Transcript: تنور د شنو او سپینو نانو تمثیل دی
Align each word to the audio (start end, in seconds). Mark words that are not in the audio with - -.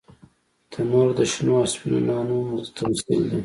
تنور 0.71 1.07
د 1.17 1.19
شنو 1.31 1.53
او 1.61 1.65
سپینو 1.73 1.99
نانو 2.07 2.39
تمثیل 2.77 3.21
دی 3.29 3.37